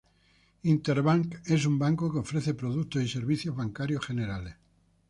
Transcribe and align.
Interbank 0.69 1.37
es 1.45 1.67
un 1.67 1.77
banco 1.77 2.11
que 2.11 2.17
ofrece 2.17 2.55
productos 2.55 3.03
y 3.03 3.07
servicios 3.07 3.55
bancarios 3.55 4.03
generales. 4.03 4.55